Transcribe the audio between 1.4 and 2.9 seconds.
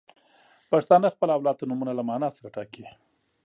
ته نومونه له معنا سره ټاکي.